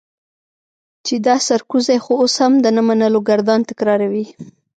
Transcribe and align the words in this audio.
چې 1.05 1.15
دا 1.25 1.35
سرکوزی 1.47 1.97
خو 2.03 2.13
اوس 2.21 2.33
هم 2.43 2.53
د 2.63 2.65
نه 2.75 2.81
منلو 2.87 3.19
ګردان 3.29 3.61
تکراروي. 3.69 4.25